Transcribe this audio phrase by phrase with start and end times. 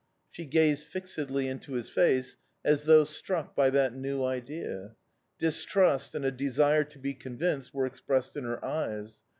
[0.31, 4.95] "She gazed fixedly into his face, as though struck by that new idea.
[5.37, 9.21] Distrust and a desire to be convinced were expressed in her eyes.